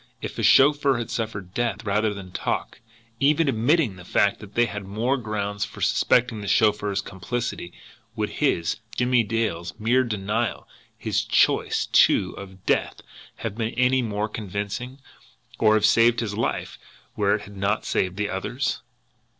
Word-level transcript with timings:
If 0.19 0.33
the 0.35 0.41
chauffeur 0.41 0.97
had 0.97 1.11
suffered 1.11 1.53
death 1.53 1.85
rather 1.85 2.11
than 2.11 2.31
talk, 2.31 2.81
even 3.19 3.47
admitting 3.47 3.97
the 3.97 4.03
fact 4.03 4.39
that 4.39 4.55
they 4.55 4.65
had 4.65 4.83
more 4.83 5.15
grounds 5.15 5.63
for 5.63 5.79
suspecting 5.79 6.41
the 6.41 6.47
chauffeur's 6.47 7.01
complicity, 7.01 7.71
would 8.15 8.31
his, 8.41 8.77
Jimmie 8.95 9.21
Dale's, 9.23 9.75
mere 9.79 10.03
denial, 10.03 10.67
his 10.97 11.23
choice, 11.23 11.85
too, 11.85 12.31
of 12.35 12.65
death, 12.65 13.01
have 13.35 13.55
been 13.55 13.75
any 13.75 14.01
the 14.01 14.07
more 14.07 14.27
convincing, 14.27 14.97
or 15.59 15.75
have 15.75 15.85
saved 15.85 16.19
his 16.19 16.33
life 16.33 16.79
where 17.13 17.35
it 17.35 17.43
had 17.43 17.55
not 17.55 17.85
saved 17.85 18.17
the 18.17 18.27
other's? 18.27 18.81